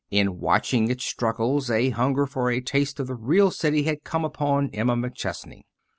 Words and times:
In 0.09 0.39
watching 0.39 0.89
its 0.89 1.03
struggles 1.05 1.69
a 1.69 1.91
hunger 1.91 2.25
for 2.25 2.49
a 2.49 2.59
taste 2.59 2.99
of 2.99 3.05
the 3.05 3.13
real 3.13 3.51
city 3.51 3.83
had 3.83 4.03
come 4.03 4.25
upon 4.25 4.71
Emma 4.73 4.95
McChesney. 4.95 5.61